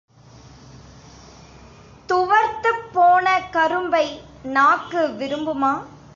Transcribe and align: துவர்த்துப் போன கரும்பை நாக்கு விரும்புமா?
துவர்த்துப் 2.09 2.85
போன 2.93 3.41
கரும்பை 3.51 4.21
நாக்கு 4.43 5.07
விரும்புமா? 5.07 5.73